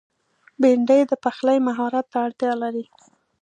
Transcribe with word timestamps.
بېنډۍ 0.61 1.01
د 1.07 1.11
پخلي 1.23 1.57
مهارت 1.67 2.05
ته 2.11 2.17
اړتیا 2.25 2.53
لري 2.63 2.85